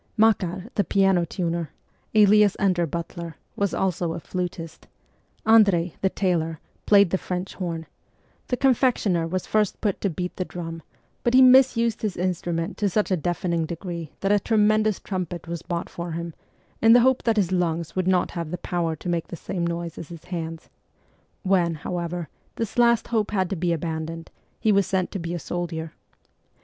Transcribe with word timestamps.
Makar, 0.17 0.65
the 0.73 0.83
piano 0.83 1.27
tuner, 1.27 1.69
alias 2.15 2.55
under 2.57 2.87
butler, 2.87 3.35
was 3.55 3.71
also 3.71 4.13
a 4.13 4.19
flutist; 4.19 4.87
Andrei, 5.45 5.93
the 6.01 6.09
tailor, 6.09 6.59
played 6.87 7.11
the 7.11 7.19
French 7.19 7.53
horn; 7.53 7.85
the 8.47 8.57
confectioner 8.57 9.27
was 9.27 9.45
first 9.45 9.79
put 9.79 10.01
to 10.01 10.09
beat 10.09 10.37
the 10.37 10.43
drum, 10.43 10.81
but 11.23 11.35
he 11.35 11.41
misused 11.43 12.01
his 12.01 12.17
instrument 12.17 12.77
to 12.79 12.89
such 12.89 13.11
a 13.11 13.15
deafening 13.15 13.67
degree 13.67 14.11
that 14.21 14.31
a 14.31 14.39
tremendous 14.39 14.99
trumpet 14.99 15.47
was 15.47 15.61
bought 15.61 15.87
for 15.87 16.13
him, 16.13 16.33
in 16.81 16.93
the 16.93 17.01
hope 17.01 17.21
that 17.21 17.37
his 17.37 17.51
lungs 17.51 17.95
would 17.95 18.07
not 18.07 18.31
have 18.31 18.49
the 18.49 18.57
power 18.57 18.95
to 18.95 19.07
make 19.07 19.27
the 19.27 19.35
same 19.35 19.67
noise 19.67 19.99
as 19.99 20.09
his 20.09 20.23
hands; 20.23 20.67
when, 21.43 21.75
however, 21.75 22.27
this 22.55 22.79
last 22.79 23.09
hope 23.09 23.29
had 23.29 23.51
to 23.51 23.55
be 23.55 23.71
abandoned, 23.71 24.31
he 24.59 24.71
was 24.71 24.87
sent 24.87 25.11
to 25.11 25.19
be 25.19 25.35
a 25.35 25.37
soldier. 25.37 25.93